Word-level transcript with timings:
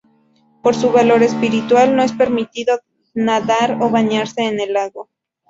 Por 0.63 0.73
su 0.73 0.89
valor 0.91 1.21
espiritual 1.21 1.95
no 1.95 2.01
es 2.01 2.11
permitido 2.11 2.79
nadar 3.13 3.77
o 3.83 3.91
bañarse 3.91 4.41
en 4.41 4.59
el 4.59 4.73
lago. 4.73 5.09